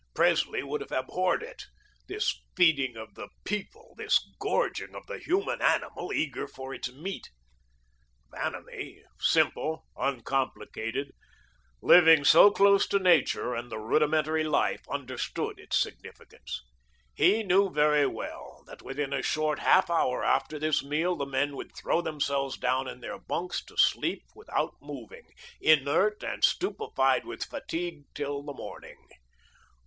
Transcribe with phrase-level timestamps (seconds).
[0.15, 1.67] Presley would have abhorred it
[2.07, 7.29] this feeding of the People, this gorging of the human animal, eager for its meat.
[8.31, 11.11] Vanamee, simple, uncomplicated,
[11.83, 16.63] living so close to nature and the rudimentary life, understood its significance.
[17.13, 21.55] He knew very well that within a short half hour after this meal the men
[21.55, 25.27] would throw themselves down in their bunks to sleep without moving,
[25.59, 29.07] inert and stupefied with fatigue, till the morning.